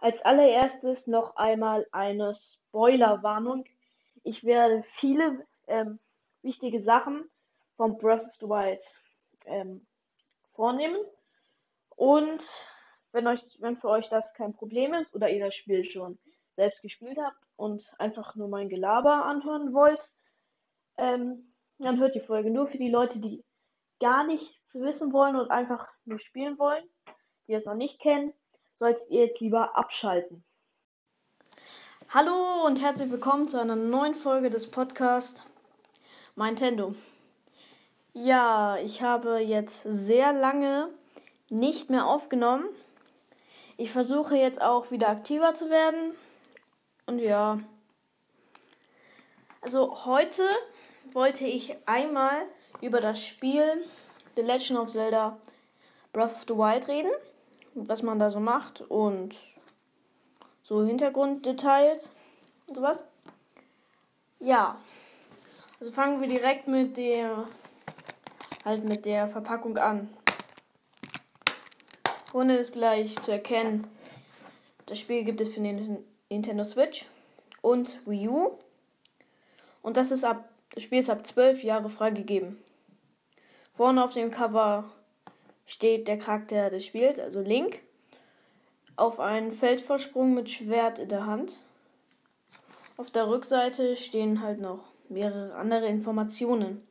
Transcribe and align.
Als 0.00 0.20
allererstes 0.22 1.06
noch 1.06 1.36
einmal 1.36 1.86
eine 1.92 2.34
Spoilerwarnung. 2.34 3.64
Ich 4.22 4.44
werde 4.44 4.82
viele 4.98 5.46
ähm, 5.66 5.98
wichtige 6.42 6.82
Sachen 6.82 7.30
von 7.76 7.98
Breath 7.98 8.24
of 8.24 8.34
the 8.40 8.46
Wild 8.46 8.80
ähm, 9.44 9.86
vornehmen. 10.54 10.98
Und 11.96 12.42
wenn 13.12 13.26
euch, 13.26 13.40
wenn 13.58 13.76
für 13.76 13.88
euch 13.88 14.08
das 14.08 14.24
kein 14.34 14.54
Problem 14.54 14.94
ist 14.94 15.14
oder 15.14 15.28
ihr 15.28 15.44
das 15.44 15.54
Spiel 15.54 15.84
schon 15.84 16.18
selbst 16.56 16.80
gespielt 16.80 17.18
habt 17.18 17.38
und 17.56 17.84
einfach 17.98 18.34
nur 18.36 18.48
mein 18.48 18.68
Gelaber 18.68 19.26
anhören 19.26 19.74
wollt, 19.74 20.00
ähm, 20.96 21.54
dann 21.78 21.98
hört 21.98 22.14
die 22.14 22.20
Folge 22.20 22.50
nur 22.50 22.68
für 22.68 22.78
die 22.78 22.90
Leute, 22.90 23.18
die 23.18 23.44
gar 24.00 24.26
nichts 24.26 24.54
wissen 24.72 25.12
wollen 25.12 25.36
und 25.36 25.50
einfach 25.50 25.88
nur 26.04 26.18
spielen 26.18 26.58
wollen, 26.58 26.84
die 27.48 27.54
es 27.54 27.64
noch 27.64 27.74
nicht 27.74 28.00
kennen, 28.00 28.32
solltet 28.80 29.10
ihr 29.10 29.26
jetzt 29.26 29.40
lieber 29.40 29.76
abschalten. 29.76 30.42
Hallo 32.08 32.64
und 32.64 32.80
herzlich 32.80 33.10
willkommen 33.10 33.46
zu 33.46 33.60
einer 33.60 33.76
neuen 33.76 34.14
Folge 34.14 34.48
des 34.48 34.70
Podcasts 34.70 35.42
Nintendo. 36.34 36.94
Ja, 38.14 38.78
ich 38.78 39.02
habe 39.02 39.40
jetzt 39.40 39.82
sehr 39.84 40.32
lange 40.32 40.88
nicht 41.50 41.90
mehr 41.90 42.06
aufgenommen. 42.06 42.64
Ich 43.76 43.92
versuche 43.92 44.36
jetzt 44.36 44.62
auch 44.62 44.90
wieder 44.90 45.10
aktiver 45.10 45.52
zu 45.52 45.68
werden. 45.68 46.14
Und 47.04 47.18
ja. 47.18 47.58
Also 49.60 50.06
heute 50.06 50.48
wollte 51.12 51.46
ich 51.46 51.76
einmal 51.84 52.46
über 52.80 53.02
das 53.02 53.22
Spiel 53.22 53.84
The 54.36 54.42
Legend 54.42 54.78
of 54.78 54.88
Zelda 54.88 55.36
Breath 56.14 56.32
of 56.32 56.44
the 56.48 56.56
Wild 56.56 56.88
reden, 56.88 57.12
was 57.74 58.02
man 58.02 58.18
da 58.18 58.30
so 58.30 58.40
macht 58.40 58.80
und 58.82 59.36
so 60.62 60.84
Hintergrunddetails 60.84 62.10
und 62.66 62.76
sowas. 62.76 63.04
Ja, 64.38 64.78
also 65.78 65.92
fangen 65.92 66.20
wir 66.20 66.28
direkt 66.28 66.68
mit 66.68 66.96
der 66.96 67.46
halt 68.64 68.84
mit 68.84 69.04
der 69.04 69.28
Verpackung 69.28 69.76
an. 69.78 70.08
Ohne 72.32 72.58
es 72.58 72.72
gleich 72.72 73.18
zu 73.20 73.32
erkennen, 73.32 73.86
das 74.86 74.98
Spiel 74.98 75.24
gibt 75.24 75.40
es 75.40 75.50
für 75.50 75.60
den 75.60 76.04
Nintendo 76.28 76.64
Switch 76.64 77.06
und 77.62 77.98
Wii 78.06 78.28
U. 78.28 78.58
Und 79.82 79.96
das 79.96 80.10
ist 80.10 80.24
ab 80.24 80.50
das 80.72 80.84
Spiel 80.84 81.00
ist 81.00 81.10
ab 81.10 81.26
12 81.26 81.64
Jahre 81.64 81.90
freigegeben. 81.90 82.62
Vorne 83.72 84.04
auf 84.04 84.12
dem 84.12 84.30
Cover 84.30 84.90
steht 85.70 86.08
der 86.08 86.18
Charakter 86.18 86.68
des 86.68 86.84
Spiels, 86.84 87.20
also 87.20 87.40
Link, 87.40 87.80
auf 88.96 89.20
einem 89.20 89.52
Feldvorsprung 89.52 90.34
mit 90.34 90.50
Schwert 90.50 90.98
in 90.98 91.08
der 91.08 91.26
Hand. 91.26 91.60
Auf 92.96 93.12
der 93.12 93.28
Rückseite 93.28 93.94
stehen 93.94 94.42
halt 94.42 94.60
noch 94.60 94.82
mehrere 95.08 95.54
andere 95.54 95.86
Informationen. 95.86 96.84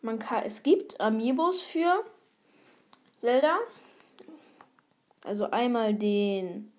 Man 0.00 0.18
kann, 0.18 0.44
es 0.46 0.62
gibt 0.62 0.98
Amiibos 0.98 1.60
für 1.60 2.02
Zelda. 3.18 3.58
Also 5.26 5.50
einmal 5.50 5.92
den 5.92 6.72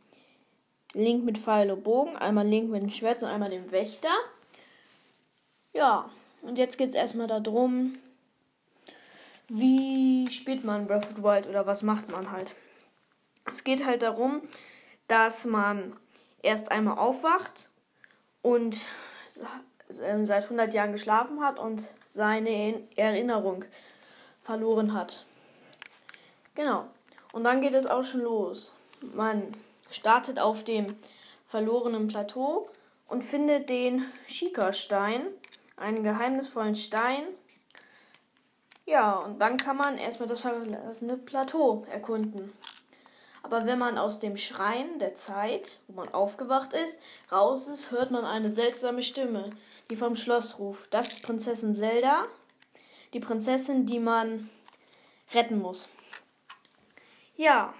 Link 0.95 1.23
mit 1.23 1.37
Pfeil 1.37 1.69
und 1.69 1.83
Bogen, 1.83 2.17
einmal 2.17 2.47
Link 2.47 2.71
mit 2.71 2.81
dem 2.81 2.89
Schwert 2.89 3.21
und 3.21 3.29
einmal 3.29 3.49
den 3.49 3.71
Wächter. 3.71 4.09
Ja, 5.71 6.09
und 6.41 6.57
jetzt 6.57 6.79
geht 6.79 6.89
es 6.89 6.95
erstmal 6.95 7.27
darum, 7.27 7.99
wie 9.53 9.90
spielt 10.41 10.65
man 10.65 10.87
Breath 10.87 11.05
of 11.05 11.15
the 11.15 11.23
Wild 11.23 11.47
oder 11.47 11.67
was 11.67 11.83
macht 11.83 12.11
man 12.11 12.31
halt. 12.31 12.53
Es 13.45 13.63
geht 13.63 13.85
halt 13.85 14.01
darum, 14.01 14.41
dass 15.07 15.45
man 15.45 15.95
erst 16.41 16.71
einmal 16.71 16.97
aufwacht 16.97 17.69
und 18.41 18.79
seit 19.89 20.43
100 20.43 20.73
Jahren 20.73 20.93
geschlafen 20.93 21.41
hat 21.41 21.59
und 21.59 21.93
seine 22.09 22.81
Erinnerung 22.95 23.65
verloren 24.41 24.93
hat. 24.93 25.25
Genau. 26.55 26.85
Und 27.33 27.43
dann 27.43 27.61
geht 27.61 27.73
es 27.73 27.85
auch 27.85 28.03
schon 28.03 28.21
los. 28.21 28.73
Man 29.01 29.55
startet 29.89 30.39
auf 30.39 30.63
dem 30.63 30.87
verlorenen 31.47 32.07
Plateau 32.07 32.67
und 33.07 33.23
findet 33.23 33.69
den 33.69 34.05
Schika-Stein, 34.27 35.27
einen 35.77 36.03
geheimnisvollen 36.03 36.75
Stein, 36.75 37.23
ja, 38.91 39.13
und 39.13 39.39
dann 39.39 39.57
kann 39.57 39.77
man 39.77 39.97
erstmal 39.97 40.27
das 40.27 40.41
verlassene 40.41 41.17
Plateau 41.17 41.85
erkunden. 41.89 42.51
Aber 43.41 43.65
wenn 43.65 43.79
man 43.79 43.97
aus 43.97 44.19
dem 44.19 44.37
Schrein 44.37 44.99
der 44.99 45.15
Zeit, 45.15 45.79
wo 45.87 45.93
man 45.93 46.13
aufgewacht 46.13 46.73
ist, 46.73 46.99
raus 47.31 47.67
ist, 47.67 47.91
hört 47.91 48.11
man 48.11 48.25
eine 48.25 48.49
seltsame 48.49 49.01
Stimme, 49.01 49.49
die 49.89 49.95
vom 49.95 50.15
Schloss 50.15 50.59
ruft. 50.59 50.93
Das 50.93 51.07
ist 51.07 51.23
Prinzessin 51.23 51.73
Zelda, 51.73 52.25
die 53.13 53.19
Prinzessin, 53.19 53.85
die 53.85 53.99
man 53.99 54.49
retten 55.33 55.59
muss. 55.59 55.87
Ja, 57.35 57.73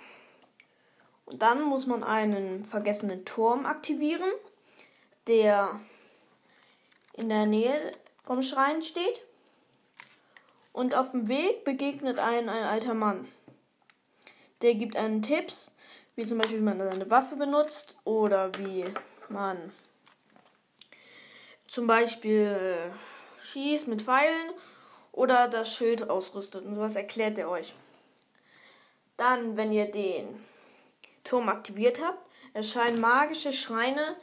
und 1.25 1.41
dann 1.41 1.61
muss 1.61 1.85
man 1.85 2.03
einen 2.03 2.65
vergessenen 2.65 3.25
Turm 3.25 3.65
aktivieren, 3.65 4.31
der 5.27 5.79
in 7.13 7.29
der 7.29 7.45
Nähe 7.45 7.91
vom 8.23 8.41
Schrein 8.41 8.81
steht. 8.81 9.21
Und 10.73 10.95
auf 10.95 11.11
dem 11.11 11.27
Weg 11.27 11.63
begegnet 11.63 12.19
einen 12.19 12.49
ein 12.49 12.63
alter 12.63 12.93
Mann. 12.93 13.27
Der 14.61 14.75
gibt 14.75 14.95
einen 14.95 15.21
Tipps, 15.21 15.71
wie 16.15 16.25
zum 16.25 16.37
Beispiel, 16.37 16.59
wie 16.59 16.63
man 16.63 16.79
seine 16.79 17.09
Waffe 17.09 17.35
benutzt 17.35 17.97
oder 18.03 18.51
wie 18.57 18.85
man 19.29 19.71
zum 21.67 21.87
Beispiel 21.87 22.91
schießt 23.39 23.87
mit 23.87 24.01
Pfeilen 24.01 24.51
oder 25.11 25.47
das 25.47 25.73
Schild 25.73 26.09
ausrüstet. 26.09 26.65
Und 26.65 26.75
sowas 26.75 26.95
erklärt 26.95 27.37
er 27.37 27.49
euch. 27.49 27.73
Dann, 29.17 29.57
wenn 29.57 29.71
ihr 29.71 29.91
den 29.91 30.27
Turm 31.23 31.49
aktiviert 31.49 32.01
habt, 32.03 32.19
erscheinen 32.53 32.99
magische 32.99 33.53
Schreine. 33.53 34.15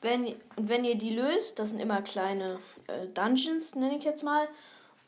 Wenn, 0.00 0.36
und 0.56 0.68
wenn 0.68 0.84
ihr 0.84 0.96
die 0.96 1.14
löst, 1.14 1.58
das 1.58 1.70
sind 1.70 1.80
immer 1.80 2.02
kleine 2.02 2.60
äh, 2.86 3.06
Dungeons, 3.08 3.74
nenne 3.74 3.98
ich 3.98 4.04
jetzt 4.04 4.22
mal, 4.22 4.46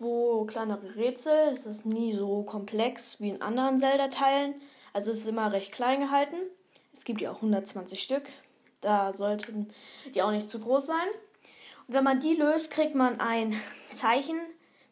wo 0.00 0.44
kleinere 0.46 0.96
Rätsel. 0.96 1.50
Es 1.52 1.66
ist 1.66 1.86
nie 1.86 2.12
so 2.12 2.42
komplex 2.42 3.20
wie 3.20 3.28
in 3.28 3.42
anderen 3.42 3.78
Zelda-Teilen. 3.78 4.54
Also 4.92 5.12
es 5.12 5.18
ist 5.18 5.26
immer 5.26 5.52
recht 5.52 5.70
klein 5.70 6.00
gehalten. 6.00 6.36
Es 6.92 7.04
gibt 7.04 7.20
ja 7.20 7.30
auch 7.30 7.36
120 7.36 8.02
Stück. 8.02 8.24
Da 8.80 9.12
sollten 9.12 9.68
die 10.14 10.22
auch 10.22 10.32
nicht 10.32 10.50
zu 10.50 10.58
groß 10.58 10.86
sein. 10.86 11.08
Und 11.86 11.94
wenn 11.94 12.04
man 12.04 12.20
die 12.20 12.34
löst, 12.34 12.70
kriegt 12.70 12.94
man 12.94 13.20
ein 13.20 13.60
Zeichen 13.94 14.40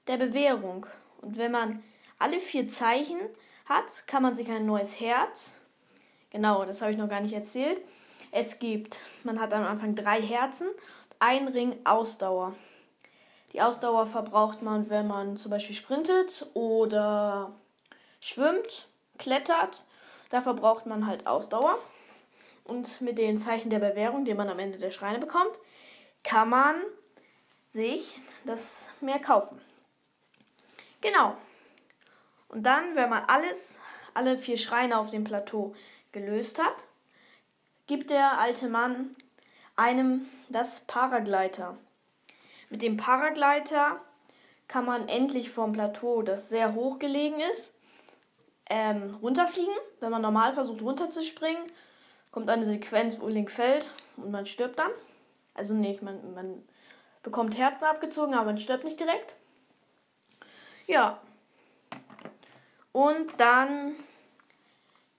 der 0.07 0.19
Bewährung. 0.19 0.87
Und 1.23 1.39
wenn 1.39 1.53
man 1.53 1.83
alle 2.19 2.39
vier 2.39 2.69
Zeichen 2.69 3.19
hat, 3.67 4.07
kann 4.07 4.23
man 4.23 4.37
sich 4.37 4.49
ein 4.51 4.67
neues 4.67 5.01
Herz. 5.01 5.55
Genau, 6.31 6.65
das 6.65 6.83
habe 6.83 6.93
ich 6.93 6.99
noch 6.99 7.09
gar 7.09 7.21
nicht 7.21 7.35
erzählt. 7.35 7.81
Es 8.31 8.59
gibt, 8.59 9.01
man 9.25 9.41
hat 9.41 9.55
am 9.55 9.65
Anfang 9.65 9.95
drei 9.95 10.21
Herzen, 10.21 10.69
ein 11.19 11.49
Ring 11.49 11.77
Ausdauer. 11.85 12.55
Die 13.53 13.63
Ausdauer 13.63 14.07
verbraucht 14.07 14.63
man, 14.63 14.91
wenn 14.91 15.07
man 15.07 15.37
zum 15.37 15.51
Beispiel 15.51 15.75
sprintet 15.75 16.47
oder 16.55 17.53
schwimmt, 18.21 18.89
klettert. 19.17 19.85
Da 20.31 20.43
verbraucht 20.43 20.87
man 20.87 21.07
halt 21.07 21.27
Ausdauer. 21.27 21.79
Und 22.65 23.01
mit 23.01 23.17
den 23.17 23.39
Zeichen 23.39 23.71
der 23.71 23.79
Bewährung, 23.79 24.27
die 24.27 24.35
man 24.35 24.51
am 24.51 24.59
Ende 24.59 24.79
der 24.79 24.91
Schreine 24.91 25.19
bekommt, 25.19 25.59
kann 26.23 26.51
man 26.51 26.77
sich 27.73 28.21
das 28.45 28.91
mehr 29.01 29.19
kaufen. 29.19 29.59
Genau. 31.01 31.35
Und 32.49 32.65
dann, 32.65 32.95
wenn 32.95 33.09
man 33.09 33.25
alles, 33.25 33.79
alle 34.13 34.37
vier 34.37 34.59
Schreine 34.59 34.99
auf 34.99 35.11
dem 35.11 35.25
Plateau 35.25 35.75
gelöst 36.13 36.59
hat, 36.59 36.85
gibt 37.87 38.11
der 38.11 38.39
alte 38.39 38.69
Mann 38.69 39.17
einem 39.77 40.29
das 40.49 40.81
Paragleiter. 40.81 41.77
Mit 42.71 42.83
dem 42.83 42.97
Paragleiter 42.97 44.01
kann 44.67 44.85
man 44.85 45.09
endlich 45.09 45.51
vom 45.51 45.73
Plateau, 45.73 46.23
das 46.23 46.49
sehr 46.49 46.75
hoch 46.75 46.99
gelegen 46.99 47.41
ist, 47.53 47.75
ähm, 48.69 49.17
runterfliegen. 49.23 49.75
Wenn 50.01 50.11
man 50.11 50.23
normal 50.23 50.53
versucht 50.53 50.83
runterzuspringen, 50.83 51.65
kommt 52.31 52.51
eine 52.51 52.65
Sequenz, 52.65 53.21
wo 53.21 53.29
Link 53.29 53.51
fällt 53.51 53.91
und 54.17 54.31
man 54.31 54.47
stirbt 54.47 54.79
dann. 54.79 54.91
Also 55.55 55.75
nicht, 55.75 56.03
man, 56.03 56.35
man 56.35 56.63
bekommt 57.23 57.57
Herzen 57.57 57.85
abgezogen, 57.85 58.35
aber 58.35 58.47
man 58.47 58.59
stirbt 58.59 58.85
nicht 58.85 59.01
direkt. 59.01 59.35
Ja. 60.87 61.21
Und 62.93 63.29
dann 63.39 63.97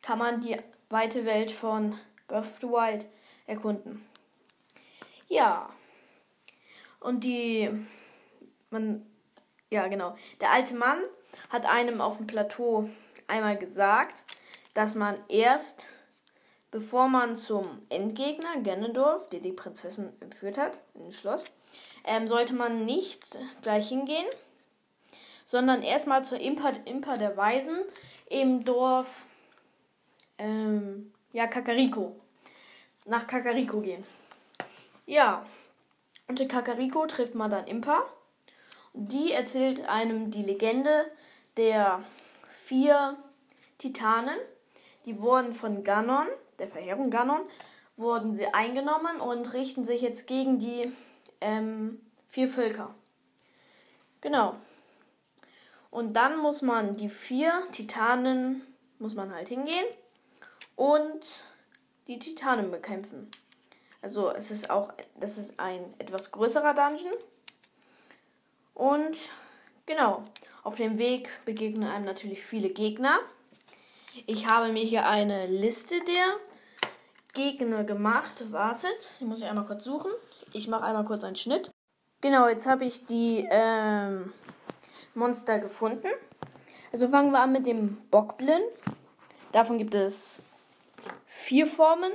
kann 0.02 0.20
man 0.20 0.42
die 0.42 0.58
weite 0.90 1.26
Welt 1.26 1.52
von 1.52 1.98
Breath 2.28 2.46
of 2.46 2.58
the 2.62 2.68
Wild 2.68 3.08
erkunden. 3.48 4.06
Ja. 5.28 5.70
Und 7.00 7.24
die, 7.24 7.70
man, 8.70 9.06
ja 9.70 9.88
genau, 9.88 10.16
der 10.42 10.52
alte 10.52 10.76
Mann 10.76 11.00
hat 11.50 11.66
einem 11.66 12.02
auf 12.02 12.18
dem 12.18 12.28
Plateau 12.28 12.90
einmal 13.28 13.58
gesagt, 13.58 14.24
dass 14.74 14.96
man 14.96 15.18
erst 15.28 15.88
bevor 16.72 17.08
man 17.08 17.36
zum 17.36 17.82
Endgegner 17.90 18.62
Ganondorf, 18.62 19.28
der 19.30 19.40
die 19.40 19.52
Prinzessin 19.52 20.14
entführt 20.20 20.58
hat, 20.58 20.82
in 20.94 21.06
das 21.06 21.16
Schloss, 21.16 21.44
ähm, 22.04 22.28
sollte 22.28 22.54
man 22.54 22.86
nicht 22.86 23.38
gleich 23.62 23.90
hingehen, 23.90 24.26
sondern 25.46 25.82
erstmal 25.82 26.24
zur 26.24 26.40
Impa, 26.40 26.70
Impa 26.86 27.18
der 27.18 27.36
Weisen 27.38 27.78
im 28.30 28.64
Dorf 28.64 29.26
ähm, 30.38 31.12
ja, 31.34 31.48
Kakariko. 31.48 32.16
Nach 33.06 33.26
Kakariko 33.26 33.82
gehen. 33.82 34.06
Ja, 35.06 35.46
und 36.30 36.48
Kakariko 36.48 37.08
trifft 37.08 37.36
man 37.36 37.50
dann 37.50 37.68
Impa. 37.68 38.06
Die 38.94 39.34
erzählt 39.34 39.88
einem 39.90 40.32
die 40.32 40.44
Legende 40.44 41.12
der 41.58 42.04
vier 42.66 43.18
Titanen. 43.80 44.38
Die 45.06 45.20
wurden 45.20 45.54
von 45.54 45.84
Ganon, 45.84 46.28
der 46.60 46.68
Verheerung 46.68 47.10
Ganon, 47.10 47.42
wurden 47.98 48.36
sie 48.36 48.48
eingenommen 48.48 49.20
und 49.20 49.54
richten 49.54 49.86
sich 49.86 50.02
jetzt 50.02 50.28
gegen 50.28 50.60
die 50.60 50.84
ähm, 51.42 52.00
vier 52.28 52.48
Völker. 52.48 52.94
Genau. 54.22 54.56
Und 55.90 56.14
dann 56.14 56.38
muss 56.38 56.62
man 56.62 56.96
die 56.96 57.10
vier 57.10 57.52
Titanen, 57.72 58.62
muss 59.00 59.16
man 59.16 59.34
halt 59.34 59.50
hingehen 59.50 59.86
und 60.76 61.48
die 62.08 62.20
Titanen 62.20 62.70
bekämpfen. 62.70 63.30
Also 64.02 64.32
es 64.32 64.52
ist 64.52 64.70
auch, 64.70 64.94
das 65.20 65.38
ist 65.38 65.60
ein 65.60 65.94
etwas 65.98 66.32
größerer 66.32 66.74
Dungeon. 66.74 67.14
Und 68.74 69.18
genau, 69.86 70.24
auf 70.64 70.76
dem 70.76 70.98
Weg 70.98 71.30
begegnen 71.46 71.90
einem 71.90 72.06
natürlich 72.06 72.44
viele 72.44 72.70
Gegner. 72.70 73.20
Ich 74.26 74.48
habe 74.48 74.72
mir 74.72 74.84
hier 74.84 75.06
eine 75.06 75.48
Liste 75.48 75.96
der 76.06 76.38
Gegner 77.34 77.84
gemacht. 77.84 78.52
Wartet, 78.52 79.12
die 79.20 79.26
muss 79.26 79.40
ich 79.40 79.46
einmal 79.46 79.66
kurz 79.66 79.84
suchen. 79.84 80.12
Ich 80.54 80.68
mache 80.68 80.84
einmal 80.84 81.06
kurz 81.06 81.24
einen 81.24 81.36
Schnitt. 81.36 81.70
Genau, 82.22 82.48
jetzt 82.48 82.68
habe 82.68 82.86
ich 82.86 83.06
die 83.06 83.48
ähm, 83.50 84.34
Monster 85.14 85.60
gefunden. 85.60 86.08
Also 86.92 87.10
fangen 87.10 87.32
wir 87.32 87.40
an 87.40 87.52
mit 87.52 87.66
dem 87.66 87.98
Bockblin. 88.10 88.62
Davon 89.52 89.78
gibt 89.78 89.94
es 89.94 90.42
vier 91.28 91.68
Formen. 91.68 92.12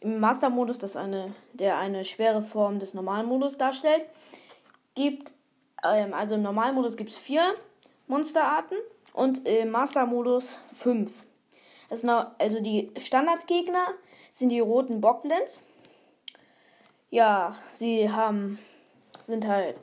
Im 0.00 0.18
Master-Modus, 0.18 0.78
das 0.78 0.96
eine, 0.96 1.34
der 1.52 1.78
eine 1.78 2.04
schwere 2.04 2.40
Form 2.42 2.78
des 2.78 2.94
Normalmodus 2.94 3.58
darstellt, 3.58 4.06
gibt, 4.94 5.32
ähm, 5.84 6.14
also 6.14 6.36
im 6.36 6.42
Normalmodus 6.42 6.96
gibt 6.96 7.10
es 7.10 7.18
vier 7.18 7.44
Monsterarten 8.06 8.78
und 9.12 9.46
im 9.46 9.70
Master-Modus 9.70 10.58
fünf. 10.74 11.12
Also 11.90 12.60
die 12.60 12.90
Standardgegner 12.98 13.88
sind 14.32 14.50
die 14.50 14.60
roten 14.60 15.00
Bockblins. 15.00 15.60
Ja, 17.10 17.56
sie 17.76 18.10
haben, 18.10 18.58
sind 19.26 19.46
halt 19.46 19.76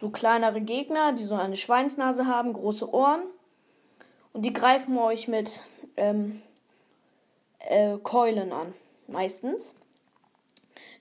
so 0.00 0.10
kleinere 0.10 0.60
Gegner, 0.60 1.12
die 1.12 1.24
so 1.24 1.34
eine 1.34 1.56
Schweinsnase 1.56 2.26
haben, 2.26 2.52
große 2.52 2.88
Ohren. 2.92 3.22
Und 4.32 4.42
die 4.42 4.52
greifen 4.52 4.96
euch 4.96 5.26
mit 5.26 5.62
ähm, 5.96 6.40
äh, 7.58 7.98
Keulen 7.98 8.52
an, 8.52 8.72
meistens. 9.10 9.74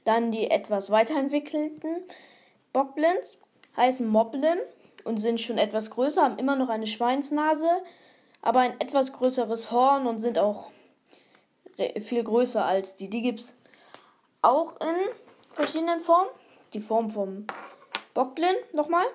Dann 0.06 0.32
die 0.32 0.50
etwas 0.50 0.90
weiterentwickelten 0.90 2.04
Bockblins 2.74 3.38
heißen 3.78 4.08
Moblin 4.08 4.58
und 5.04 5.18
sind 5.18 5.40
schon 5.40 5.58
etwas 5.58 5.90
größer, 5.90 6.24
haben 6.24 6.40
immer 6.40 6.56
noch 6.56 6.70
eine 6.70 6.88
Schweinsnase, 6.88 7.70
aber 8.42 8.60
ein 8.60 8.80
etwas 8.80 9.14
größeres 9.14 9.72
Horn 9.72 10.08
und 10.08 10.22
sind 10.22 10.40
auch 10.40 10.72
viel 12.02 12.24
größer 12.24 12.66
als 12.66 12.96
die. 12.96 13.10
Die 13.10 13.22
gibt 13.22 13.40
es 13.42 13.56
auch 14.42 14.80
in 14.82 14.96
verschiedenen 15.54 16.00
Formen. 16.02 16.30
Die 16.74 16.82
Form 16.82 17.10
vom 17.10 17.48
Bockblin 18.14 18.56
nochmal. 18.74 19.06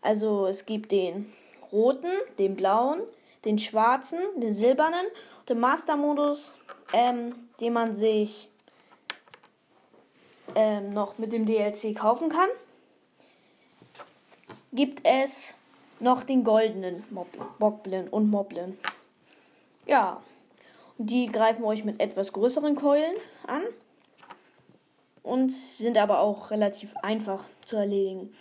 Also 0.00 0.46
es 0.46 0.64
gibt 0.64 0.92
den 0.92 1.32
roten, 1.72 2.12
den 2.38 2.54
blauen, 2.54 3.00
den 3.44 3.58
schwarzen, 3.58 4.20
den 4.36 4.52
silbernen 4.52 5.06
den 5.48 5.60
Master-Modus, 5.60 6.54
ähm, 6.92 7.34
den 7.60 7.72
man 7.72 7.94
sich 7.94 8.48
ähm, 10.54 10.92
noch 10.92 11.18
mit 11.18 11.32
dem 11.32 11.46
DLC 11.46 11.96
kaufen 11.96 12.28
kann, 12.28 12.48
gibt 14.72 15.00
es 15.04 15.54
noch 16.00 16.22
den 16.22 16.44
goldenen 16.44 17.04
Bockblin 17.58 18.08
und 18.08 18.30
Moblin. 18.30 18.78
Ja, 19.86 20.22
und 20.98 21.10
die 21.10 21.26
greifen 21.26 21.64
euch 21.64 21.84
mit 21.84 22.00
etwas 22.00 22.32
größeren 22.32 22.76
Keulen 22.76 23.14
an 23.46 23.62
und 25.22 25.50
sind 25.50 25.96
aber 25.96 26.20
auch 26.20 26.50
relativ 26.50 26.94
einfach 26.98 27.44
zu 27.64 27.76
erledigen. 27.76 28.34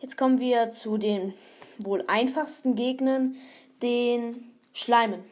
Jetzt 0.00 0.16
kommen 0.16 0.38
wir 0.38 0.70
zu 0.70 0.98
den 0.98 1.34
wohl 1.78 2.04
einfachsten 2.08 2.76
Gegnern, 2.76 3.36
den 3.82 4.52
Schleimen. 4.72 5.24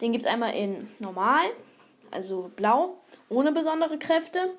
Den 0.00 0.12
gibt 0.12 0.24
es 0.24 0.30
einmal 0.30 0.54
in 0.54 0.88
normal, 0.98 1.46
also 2.10 2.50
blau, 2.56 2.96
ohne 3.28 3.52
besondere 3.52 3.98
Kräfte, 3.98 4.54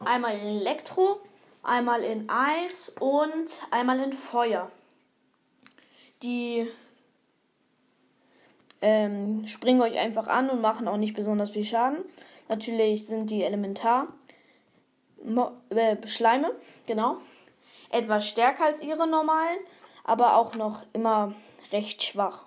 einmal 0.00 0.36
in 0.36 0.60
Elektro, 0.60 1.20
einmal 1.62 2.02
in 2.02 2.28
Eis 2.28 2.88
und 3.00 3.62
einmal 3.70 4.00
in 4.00 4.12
Feuer. 4.12 4.70
Die 6.22 6.68
ähm, 8.80 9.46
springen 9.46 9.80
euch 9.80 9.98
einfach 9.98 10.26
an 10.26 10.50
und 10.50 10.60
machen 10.60 10.88
auch 10.88 10.96
nicht 10.96 11.14
besonders 11.14 11.50
viel 11.50 11.64
Schaden. 11.64 12.04
Natürlich 12.48 13.06
sind 13.06 13.30
die 13.30 13.44
Elementar 13.44 14.08
Mo 15.24 15.52
äh, 15.70 15.96
Schleime, 16.06 16.50
genau, 16.86 17.18
etwas 17.90 18.26
stärker 18.26 18.64
als 18.64 18.82
ihre 18.82 19.06
normalen, 19.06 19.58
aber 20.02 20.36
auch 20.36 20.56
noch 20.56 20.82
immer 20.92 21.34
recht 21.70 22.02
schwach. 22.02 22.46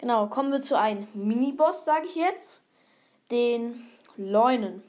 Genau, 0.00 0.28
kommen 0.28 0.50
wir 0.50 0.62
zu 0.62 0.78
einem 0.78 1.06
Miniboss, 1.12 1.84
sage 1.84 2.06
ich 2.06 2.14
jetzt, 2.14 2.62
den 3.30 3.86
Leunen. 4.16 4.82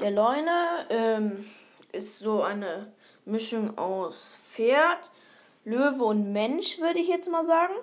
Der 0.00 0.10
Leune 0.10 0.86
ähm, 0.88 1.44
ist 1.92 2.18
so 2.18 2.42
eine 2.42 2.94
Mischung 3.26 3.76
aus 3.76 4.36
Pferd, 4.50 5.10
Löwe 5.66 6.02
und 6.02 6.32
Mensch, 6.32 6.78
würde 6.78 6.98
ich 6.98 7.08
jetzt 7.08 7.30
mal 7.30 7.44
sagen. 7.44 7.74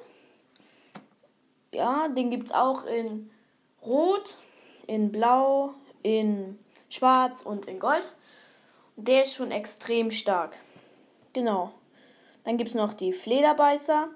Ja, 1.72 2.08
den 2.08 2.32
gibt 2.32 2.48
es 2.48 2.52
auch 2.52 2.86
in 2.86 3.30
Rot, 3.84 4.38
in 4.88 5.12
Blau, 5.12 5.76
in 6.02 6.58
Schwarz 6.90 7.44
und 7.44 7.68
in 7.68 7.78
Gold. 7.78 8.12
Der 8.96 9.26
ist 9.26 9.36
schon 9.36 9.52
extrem 9.52 10.10
stark. 10.10 10.56
Genau. 11.34 11.74
Dann 12.44 12.58
gibt 12.58 12.72
es 12.72 12.76
noch 12.76 12.96
die 12.96 13.14
Flederbeißer. 13.14 14.10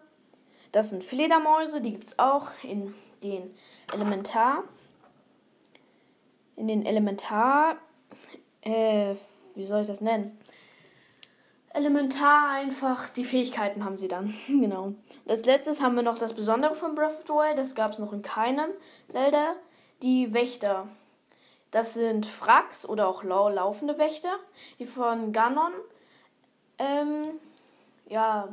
Das 0.76 0.90
sind 0.90 1.06
Fledermäuse, 1.06 1.80
die 1.80 1.92
gibt 1.92 2.08
es 2.10 2.20
auch 2.20 2.48
in 2.62 2.94
den 3.24 3.56
Elementar. 3.94 4.66
In 6.58 6.68
den 6.68 6.86
Elementar, 6.86 7.78
äh, 8.60 9.16
wie 9.56 9.64
soll 9.64 9.84
ich 9.84 9.88
das 9.88 10.02
nennen? 10.02 10.38
Elementar 11.70 12.50
einfach, 12.50 13.08
die 13.08 13.24
Fähigkeiten 13.24 13.86
haben 13.86 13.98
sie 13.98 14.10
dann. 14.10 14.34
genau. 14.48 14.96
Als 15.26 15.46
letztes 15.46 15.82
haben 15.82 15.96
wir 15.96 16.04
noch 16.04 16.20
das 16.20 16.34
Besondere 16.34 16.76
von 16.76 16.94
Breath 16.94 17.20
of 17.20 17.24
the 17.26 17.32
Wild, 17.32 17.58
das 17.58 17.74
gab 17.74 17.94
es 17.94 18.00
noch 18.00 18.12
in 18.12 18.22
keinem 18.22 18.72
Zelda. 19.10 19.56
Die 20.02 20.34
Wächter. 20.34 20.90
Das 21.72 21.94
sind 21.94 22.26
Fracks 22.26 22.86
oder 22.86 23.08
auch 23.08 23.24
laufende 23.24 23.98
Wächter, 23.98 24.40
die 24.80 24.86
von 24.86 25.32
Ganon 25.32 25.72
ähm, 26.80 27.40
ja, 28.10 28.50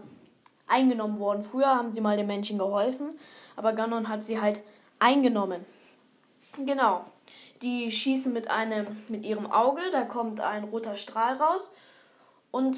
eingenommen 0.66 1.19
wurden. 1.19 1.42
Früher 1.42 1.69
haben 1.69 1.90
sie 1.90 2.00
mal 2.00 2.16
den 2.16 2.26
Menschen 2.26 2.59
geholfen, 2.59 3.19
aber 3.57 3.73
Ganon 3.73 4.09
hat 4.09 4.25
sie 4.25 4.40
halt 4.40 4.61
eingenommen. 4.99 5.64
Genau. 6.64 7.04
Die 7.62 7.90
schießen 7.90 8.33
mit 8.33 8.50
einem 8.50 8.87
mit 9.09 9.25
ihrem 9.25 9.50
Auge, 9.50 9.83
da 9.92 10.02
kommt 10.02 10.40
ein 10.40 10.64
roter 10.64 10.97
Strahl 10.97 11.37
raus 11.37 11.71
und 12.50 12.76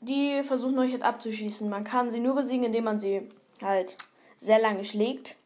die 0.00 0.42
versuchen 0.42 0.78
euch 0.78 0.92
halt 0.92 1.02
abzuschießen. 1.02 1.68
Man 1.68 1.84
kann 1.84 2.12
sie 2.12 2.20
nur 2.20 2.34
besiegen, 2.34 2.64
indem 2.64 2.84
man 2.84 3.00
sie 3.00 3.28
halt 3.62 3.96
sehr 4.38 4.60
lange 4.60 4.84
schlägt, 4.84 5.36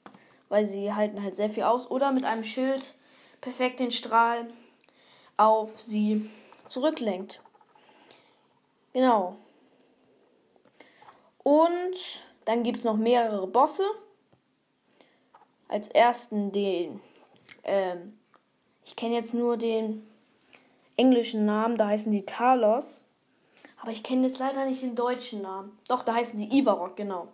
weil 0.48 0.66
sie 0.66 0.92
halten 0.92 1.22
halt 1.22 1.36
sehr 1.36 1.50
viel 1.50 1.62
aus 1.62 1.90
oder 1.90 2.12
mit 2.12 2.24
einem 2.24 2.44
Schild 2.44 2.94
perfekt 3.40 3.80
den 3.80 3.92
Strahl 3.92 4.48
auf 5.36 5.80
sie 5.80 6.28
zurücklenkt. 6.66 7.40
Genau. 8.92 9.36
Und 11.48 12.26
dann 12.44 12.62
gibt 12.62 12.80
es 12.80 12.84
noch 12.84 12.98
mehrere 12.98 13.46
Bosse. 13.46 13.86
Als 15.66 15.88
ersten 15.88 16.52
den, 16.52 17.00
ähm, 17.64 18.18
ich 18.84 18.96
kenne 18.96 19.14
jetzt 19.14 19.32
nur 19.32 19.56
den 19.56 20.06
englischen 20.98 21.46
Namen, 21.46 21.78
da 21.78 21.86
heißen 21.86 22.12
die 22.12 22.26
Talos. 22.26 23.06
Aber 23.80 23.92
ich 23.92 24.02
kenne 24.02 24.26
jetzt 24.26 24.38
leider 24.38 24.66
nicht 24.66 24.82
den 24.82 24.94
deutschen 24.94 25.40
Namen. 25.40 25.78
Doch, 25.88 26.02
da 26.02 26.16
heißen 26.16 26.38
die 26.38 26.54
Ivarok, 26.58 26.96
genau. 26.96 27.28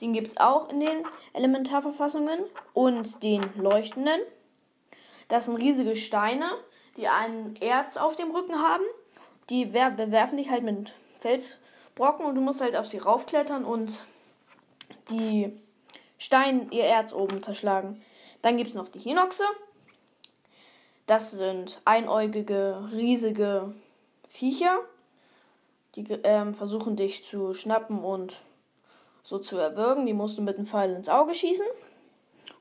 Den 0.00 0.14
gibt 0.14 0.28
es 0.28 0.38
auch 0.38 0.70
in 0.70 0.80
den 0.80 1.04
Elementarverfassungen 1.34 2.40
und 2.72 3.22
den 3.22 3.42
Leuchtenden. 3.58 4.22
Das 5.28 5.44
sind 5.44 5.56
riesige 5.56 5.94
Steine, 5.94 6.52
die 6.96 7.08
ein 7.08 7.56
Erz 7.56 7.98
auf 7.98 8.16
dem 8.16 8.30
Rücken 8.30 8.62
haben. 8.62 8.84
Die 9.50 9.66
bewerfen 9.66 10.38
dich 10.38 10.48
halt 10.48 10.62
mit 10.62 10.94
Felsbrocken 11.96 12.26
und 12.26 12.34
du 12.34 12.40
musst 12.40 12.60
halt 12.60 12.76
auf 12.76 12.86
sie 12.86 12.98
raufklettern 12.98 13.64
und 13.64 14.02
die 15.10 15.52
Steine 16.18 16.68
ihr 16.70 16.84
Erz 16.84 17.12
oben 17.12 17.42
zerschlagen. 17.42 18.02
Dann 18.42 18.56
gibt 18.56 18.70
es 18.70 18.76
noch 18.76 18.88
die 18.88 19.00
Hinoxe. 19.00 19.44
Das 21.06 21.30
sind 21.30 21.80
einäugige, 21.84 22.88
riesige 22.92 23.74
Viecher. 24.28 24.78
Die 25.94 26.04
ähm, 26.24 26.54
versuchen 26.54 26.96
dich 26.96 27.24
zu 27.24 27.54
schnappen 27.54 28.04
und 28.04 28.36
so 29.22 29.38
zu 29.38 29.56
erwürgen. 29.56 30.06
Die 30.06 30.12
musst 30.12 30.36
du 30.36 30.42
mit 30.42 30.56
einem 30.56 30.66
Pfeil 30.66 30.94
ins 30.94 31.08
Auge 31.08 31.34
schießen, 31.34 31.66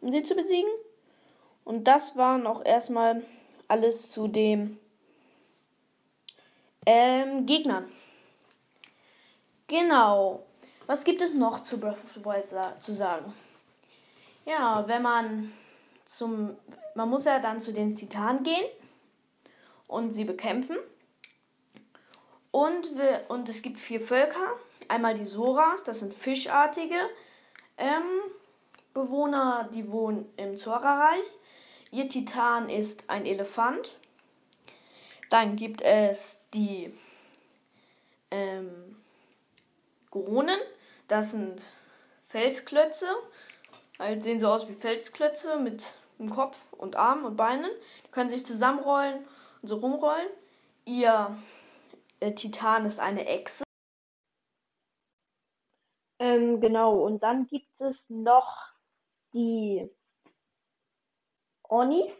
um 0.01 0.11
sie 0.11 0.23
zu 0.23 0.35
besiegen. 0.35 0.71
Und 1.63 1.85
das 1.85 2.15
waren 2.15 2.47
auch 2.47 2.63
erstmal 2.63 3.23
alles 3.67 4.11
zu 4.11 4.27
den 4.27 4.79
ähm, 6.85 7.45
Gegnern. 7.45 7.91
Genau. 9.67 10.45
Was 10.87 11.03
gibt 11.03 11.21
es 11.21 11.33
noch 11.33 11.63
zu 11.63 11.79
Breath 11.79 12.03
of 12.03 12.13
the 12.13 12.23
Wild 12.23 12.45
zu 12.79 12.93
sagen? 12.93 13.33
Ja, 14.45 14.87
wenn 14.87 15.01
man 15.01 15.51
zum. 16.05 16.55
Man 16.93 17.09
muss 17.09 17.25
ja 17.25 17.39
dann 17.39 17.59
zu 17.59 17.73
den 17.73 17.95
Titanen 17.95 18.43
gehen 18.43 18.65
und 19.87 20.11
sie 20.11 20.23
bekämpfen. 20.23 20.77
Und, 22.51 22.89
und 23.27 23.49
es 23.49 23.61
gibt 23.61 23.79
vier 23.79 23.99
Völker. 23.99 24.53
Einmal 24.87 25.15
die 25.15 25.25
Soras, 25.25 25.83
das 25.83 25.99
sind 25.99 26.13
fischartige 26.13 26.95
ähm, 27.77 28.03
Bewohner, 28.93 29.69
die 29.73 29.91
wohnen 29.91 30.31
im 30.37 30.55
Zora-Reich. 30.55 31.25
Ihr 31.91 32.07
Titan 32.07 32.69
ist 32.69 33.09
ein 33.09 33.25
Elefant. 33.25 33.97
Dann 35.29 35.55
gibt 35.55 35.81
es 35.81 36.39
die 36.53 36.93
ähm, 38.31 38.95
Goronen, 40.15 40.61
das 41.09 41.31
sind 41.31 41.61
Felsklötze. 42.27 43.05
Halt 43.99 44.23
sehen 44.23 44.39
so 44.39 44.47
aus 44.47 44.69
wie 44.69 44.73
Felsklötze 44.73 45.59
mit 45.59 45.97
dem 46.19 46.29
Kopf 46.29 46.57
und 46.71 46.95
Armen 46.95 47.25
und 47.25 47.35
Beinen. 47.35 47.69
Die 48.07 48.11
können 48.11 48.29
sich 48.29 48.45
zusammenrollen 48.45 49.27
und 49.61 49.67
so 49.67 49.75
rumrollen. 49.75 50.29
Ihr 50.85 51.37
äh, 52.21 52.31
Titan 52.33 52.85
ist 52.85 53.01
eine 53.01 53.25
Echse. 53.25 53.65
Ähm, 56.19 56.61
genau, 56.61 56.93
und 57.03 57.21
dann 57.21 57.47
gibt 57.47 57.81
es 57.81 58.05
noch 58.07 58.69
die 59.33 59.89
Onis. 61.67 62.13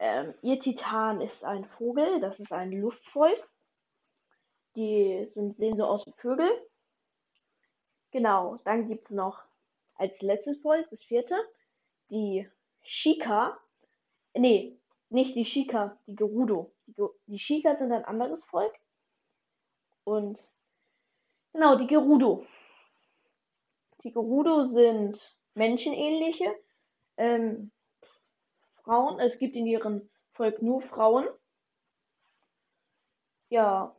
Ähm, 0.00 0.34
ihr 0.42 0.58
Titan 0.58 1.20
ist 1.20 1.44
ein 1.44 1.66
Vogel, 1.66 2.20
das 2.20 2.40
ist 2.40 2.50
ein 2.50 2.72
Luftvolk. 2.72 3.48
Die 4.76 5.30
sind, 5.34 5.56
sehen 5.56 5.76
so 5.76 5.84
aus 5.84 6.06
wie 6.06 6.12
Vögel. 6.12 6.50
Genau, 8.10 8.60
dann 8.64 8.88
gibt 8.88 9.10
es 9.10 9.10
noch 9.10 9.42
als 9.96 10.20
letztes 10.20 10.58
Volk, 10.58 10.88
das 10.90 11.02
vierte, 11.02 11.36
die 12.10 12.48
Shika. 12.82 13.58
Nee, 14.34 14.76
nicht 15.08 15.34
die 15.36 15.44
Shika, 15.44 15.96
die 16.06 16.16
Gerudo. 16.16 16.72
Die, 16.86 17.02
die 17.26 17.38
Shika 17.38 17.76
sind 17.76 17.92
ein 17.92 18.04
anderes 18.04 18.44
Volk. 18.46 18.74
Und 20.04 20.38
genau, 21.52 21.76
die 21.76 21.86
Gerudo. 21.86 22.46
Die 24.02 24.12
Gerudo 24.12 24.66
sind 24.72 25.18
menschenähnliche 25.54 26.54
ähm, 27.16 27.70
Frauen. 28.82 29.18
Es 29.20 29.38
gibt 29.38 29.56
in 29.56 29.66
ihrem 29.66 30.10
Volk 30.32 30.60
nur 30.60 30.82
Frauen. 30.82 31.26
Ja, 33.48 33.94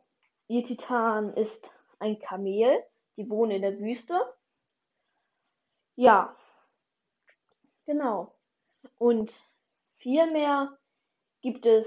ihr 0.48 0.64
Titan 0.64 1.34
ist 1.34 1.70
ein 1.98 2.18
Kamel. 2.18 2.82
Die 3.16 3.28
wohnen 3.30 3.52
in 3.52 3.62
der 3.62 3.78
Wüste. 3.78 4.20
Ja, 5.94 6.36
genau. 7.86 8.34
Und 8.98 9.32
viel 9.96 10.30
mehr 10.30 10.76
gibt 11.40 11.64
es 11.64 11.86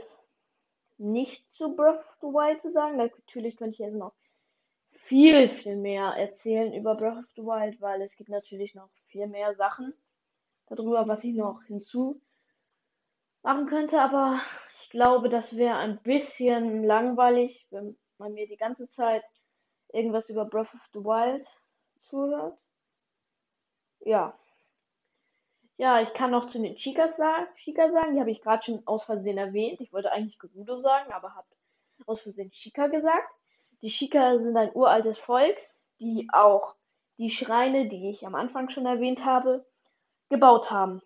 nicht 0.97 1.45
zu 1.55 1.75
Breath 1.75 1.99
of 1.99 2.17
the 2.21 2.27
Wild 2.27 2.61
zu 2.61 2.71
sagen. 2.71 2.97
Natürlich 2.97 3.55
könnte 3.55 3.73
ich 3.73 3.79
jetzt 3.79 3.95
noch 3.95 4.13
viel, 4.91 5.49
viel 5.49 5.75
mehr 5.75 6.13
erzählen 6.17 6.73
über 6.73 6.95
Breath 6.95 7.17
of 7.17 7.29
the 7.35 7.43
Wild, 7.43 7.79
weil 7.81 8.01
es 8.01 8.15
gibt 8.15 8.29
natürlich 8.29 8.75
noch 8.75 8.89
viel 9.07 9.27
mehr 9.27 9.55
Sachen 9.55 9.93
darüber, 10.67 11.07
was 11.07 11.23
ich 11.23 11.35
noch 11.35 11.63
hinzu 11.63 12.21
machen 13.43 13.67
könnte. 13.67 14.01
Aber 14.01 14.41
ich 14.81 14.89
glaube, 14.89 15.29
das 15.29 15.55
wäre 15.55 15.77
ein 15.77 16.01
bisschen 16.01 16.83
langweilig, 16.83 17.67
wenn 17.69 17.97
man 18.19 18.33
mir 18.33 18.47
die 18.47 18.57
ganze 18.57 18.89
Zeit 18.91 19.23
irgendwas 19.91 20.29
über 20.29 20.45
Breath 20.45 20.73
of 20.73 20.81
the 20.93 20.99
Wild 20.99 21.47
zuhört. 22.09 22.57
Ja. 24.01 24.37
Ja, 25.77 26.01
ich 26.01 26.13
kann 26.13 26.31
noch 26.31 26.47
zu 26.47 26.59
den 26.59 26.75
Chikas 26.75 27.15
sagen, 27.15 27.47
Chica 27.55 27.89
sagen. 27.91 28.13
Die 28.13 28.19
habe 28.19 28.31
ich 28.31 28.41
gerade 28.41 28.63
schon 28.63 28.85
aus 28.85 29.03
Versehen 29.03 29.37
erwähnt. 29.37 29.79
Ich 29.79 29.93
wollte 29.93 30.11
eigentlich 30.11 30.37
Gerudo 30.37 30.77
sagen, 30.77 31.11
aber 31.13 31.35
habe 31.35 31.47
aus 32.05 32.21
Versehen 32.21 32.51
Chica 32.51 32.87
gesagt. 32.87 33.33
Die 33.81 33.89
Chica 33.89 34.37
sind 34.37 34.57
ein 34.57 34.73
uraltes 34.73 35.17
Volk, 35.19 35.57
die 35.99 36.27
auch 36.33 36.75
die 37.17 37.29
Schreine, 37.29 37.87
die 37.87 38.09
ich 38.09 38.25
am 38.25 38.35
Anfang 38.35 38.69
schon 38.69 38.85
erwähnt 38.85 39.23
habe, 39.23 39.65
gebaut 40.29 40.69
haben. 40.69 41.01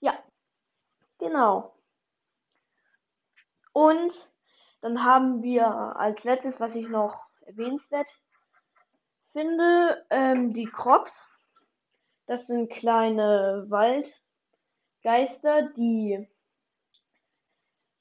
Ja, 0.00 0.18
genau. 1.18 1.74
Und 3.72 4.12
dann 4.80 5.04
haben 5.04 5.42
wir 5.42 5.66
als 5.96 6.24
letztes, 6.24 6.58
was 6.58 6.74
ich 6.74 6.88
noch 6.88 7.26
erwähnenswert 7.42 8.08
finde, 9.32 10.04
ähm, 10.10 10.54
die 10.54 10.66
Crocs. 10.66 11.12
Das 12.26 12.46
sind 12.46 12.70
kleine 12.70 13.66
Waldgeister, 13.68 15.68
die 15.76 16.28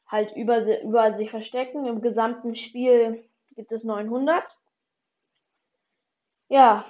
halt 0.08 0.36
über, 0.36 0.82
überall 0.82 1.18
sich 1.18 1.30
verstecken. 1.30 1.86
Im 1.86 2.02
gesamten 2.02 2.56
Spiel 2.56 3.28
gibt 3.56 3.72
es 3.72 3.84
900. 3.84 4.44
Ja, 6.48 6.86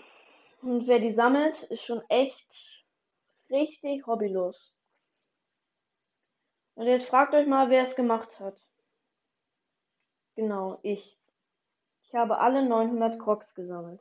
und 0.62 0.88
wer 0.88 1.00
die 1.00 1.13
sammelt, 1.13 1.62
ist 1.63 1.84
schon 1.84 2.01
echt 2.10 2.48
richtig 3.50 4.05
hobbylos. 4.05 4.74
Und 6.75 6.88
jetzt 6.88 7.08
fragt 7.08 7.34
euch 7.34 7.48
mal, 7.48 7.69
wer 7.69 7.84
es 7.84 7.96
gemacht 7.96 8.29
hat. 8.39 8.55
Genau, 10.39 10.79
ich. 10.84 11.19
Ich 12.03 12.15
habe 12.15 12.38
alle 12.38 12.63
900 12.63 13.19
Crocs 13.19 13.53
gesammelt. 13.55 14.00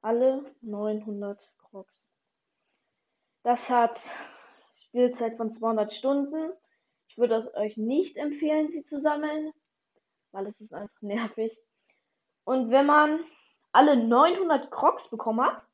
Alle 0.00 0.44
900 0.60 1.40
Crocs. 1.58 1.92
Das 3.42 3.68
hat 3.68 3.98
Spielzeit 4.76 5.36
von 5.36 5.56
200 5.56 5.92
Stunden. 5.92 6.52
Ich 7.08 7.18
würde 7.18 7.34
es 7.34 7.52
euch 7.56 7.76
nicht 7.76 8.16
empfehlen, 8.16 8.68
sie 8.70 8.84
zu 8.84 9.00
sammeln, 9.00 9.52
weil 10.30 10.46
es 10.46 10.60
ist 10.60 10.72
einfach 10.72 10.94
nervig. 11.02 11.58
Und 12.44 12.70
wenn 12.70 12.86
man 12.86 13.24
alle 13.72 13.96
900 13.96 14.70
Crocs 14.70 15.10
bekommen 15.10 15.44
hat, 15.44 15.64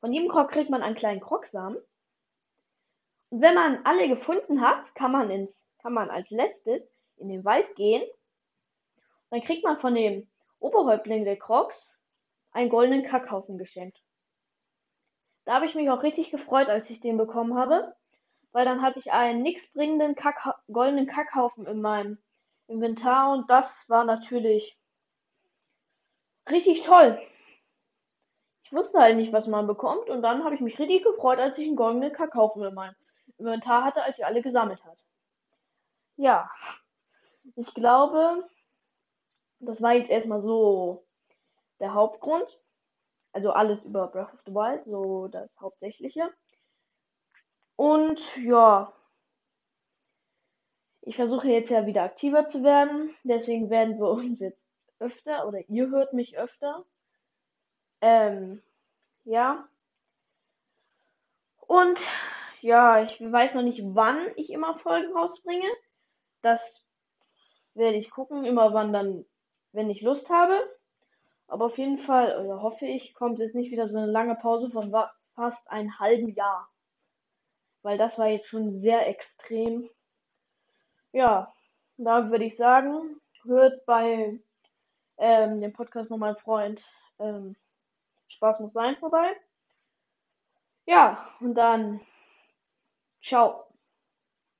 von 0.00 0.14
jedem 0.14 0.30
Krog 0.30 0.48
kriegt 0.50 0.70
man 0.70 0.82
einen 0.82 0.96
kleinen 0.96 1.20
Krogsamen. 1.20 1.76
Und 3.28 3.42
wenn 3.42 3.54
man 3.54 3.84
alle 3.84 4.08
gefunden 4.08 4.62
hat, 4.62 4.94
kann 4.94 5.12
man 5.12 5.28
ins, 5.28 5.50
kann 5.82 5.92
man 5.92 6.08
als 6.08 6.30
letztes 6.30 6.80
in 7.18 7.28
den 7.28 7.44
Wald 7.44 7.76
gehen. 7.76 8.02
Dann 9.30 9.42
kriegt 9.42 9.64
man 9.64 9.78
von 9.80 9.94
dem 9.94 10.28
Oberhäuptling 10.60 11.24
der 11.24 11.36
Crocs 11.36 11.76
einen 12.52 12.70
goldenen 12.70 13.04
Kackhaufen 13.04 13.58
geschenkt. 13.58 13.98
Da 15.44 15.54
habe 15.54 15.66
ich 15.66 15.74
mich 15.74 15.88
auch 15.90 16.02
richtig 16.02 16.30
gefreut, 16.30 16.68
als 16.68 16.88
ich 16.90 17.00
den 17.00 17.16
bekommen 17.16 17.56
habe, 17.56 17.94
weil 18.52 18.64
dann 18.64 18.82
hatte 18.82 18.98
ich 18.98 19.12
einen 19.12 19.42
nichtsbringenden 19.42 20.14
Kack 20.14 20.36
goldenen 20.70 21.06
Kackhaufen 21.06 21.66
in 21.66 21.80
meinem 21.80 22.18
Inventar 22.66 23.32
und 23.32 23.48
das 23.48 23.66
war 23.88 24.04
natürlich 24.04 24.76
richtig 26.50 26.82
toll. 26.84 27.18
Ich 28.64 28.72
wusste 28.72 28.98
halt 28.98 29.16
nicht, 29.16 29.32
was 29.32 29.46
man 29.46 29.66
bekommt 29.66 30.10
und 30.10 30.20
dann 30.20 30.44
habe 30.44 30.54
ich 30.54 30.60
mich 30.60 30.78
richtig 30.78 31.02
gefreut, 31.02 31.38
als 31.38 31.56
ich 31.56 31.66
einen 31.66 31.76
goldenen 31.76 32.12
Kackhaufen 32.12 32.62
in 32.62 32.74
meinem 32.74 32.96
Inventar 33.38 33.84
hatte, 33.84 34.02
als 34.02 34.18
ich 34.18 34.26
alle 34.26 34.42
gesammelt 34.42 34.84
hat. 34.84 34.98
Ja, 36.16 36.50
ich 37.56 37.72
glaube, 37.72 38.46
das 39.60 39.80
war 39.82 39.94
jetzt 39.94 40.10
erstmal 40.10 40.42
so 40.42 41.06
der 41.80 41.94
Hauptgrund. 41.94 42.46
Also 43.32 43.50
alles 43.52 43.84
über 43.84 44.08
Breath 44.08 44.32
of 44.32 44.40
the 44.46 44.52
Wild, 44.52 44.84
so 44.86 45.28
das 45.28 45.50
Hauptsächliche. 45.60 46.32
Und 47.76 48.18
ja, 48.36 48.92
ich 51.02 51.16
versuche 51.16 51.48
jetzt 51.48 51.70
ja 51.70 51.86
wieder 51.86 52.02
aktiver 52.02 52.46
zu 52.46 52.62
werden. 52.62 53.14
Deswegen 53.22 53.70
werden 53.70 53.98
wir 53.98 54.08
uns 54.10 54.40
jetzt 54.40 54.60
öfter 54.98 55.46
oder 55.46 55.60
ihr 55.68 55.88
hört 55.90 56.12
mich 56.12 56.38
öfter. 56.38 56.84
Ähm, 58.00 58.62
ja. 59.24 59.68
Und 61.66 61.98
ja, 62.60 63.02
ich 63.02 63.20
weiß 63.20 63.54
noch 63.54 63.62
nicht, 63.62 63.80
wann 63.84 64.26
ich 64.36 64.50
immer 64.50 64.78
Folgen 64.78 65.12
rausbringe. 65.16 65.68
Das 66.42 66.60
werde 67.74 67.96
ich 67.96 68.10
gucken, 68.10 68.44
immer 68.44 68.74
wann 68.74 68.92
dann, 68.92 69.24
wenn 69.72 69.90
ich 69.90 70.02
Lust 70.02 70.28
habe. 70.28 70.58
Aber 71.46 71.66
auf 71.66 71.78
jeden 71.78 71.98
Fall, 71.98 72.44
oder 72.44 72.62
hoffe 72.62 72.86
ich, 72.86 73.14
kommt 73.14 73.38
jetzt 73.38 73.54
nicht 73.54 73.70
wieder 73.70 73.88
so 73.88 73.96
eine 73.96 74.06
lange 74.06 74.34
Pause 74.34 74.70
von 74.70 74.94
fast 75.34 75.70
einem 75.70 75.98
halben 75.98 76.34
Jahr. 76.34 76.68
Weil 77.82 77.96
das 77.96 78.18
war 78.18 78.26
jetzt 78.28 78.48
schon 78.48 78.80
sehr 78.80 79.06
extrem. 79.08 79.88
Ja, 81.12 81.52
da 81.96 82.30
würde 82.30 82.44
ich 82.44 82.56
sagen, 82.56 83.20
hört 83.44 83.84
bei 83.86 84.38
ähm, 85.16 85.60
dem 85.60 85.72
Podcast 85.72 86.10
noch 86.10 86.18
mein 86.18 86.36
Freund 86.36 86.82
ähm, 87.18 87.56
Spaß 88.28 88.60
muss 88.60 88.72
sein 88.72 88.96
vorbei. 88.96 89.34
Ja, 90.86 91.34
und 91.40 91.54
dann 91.54 92.00
ciao. 93.20 93.67